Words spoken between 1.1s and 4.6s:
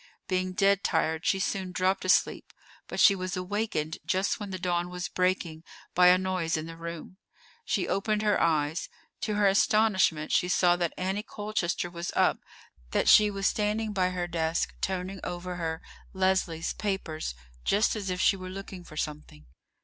she soon dropped asleep; but she was awakened just when the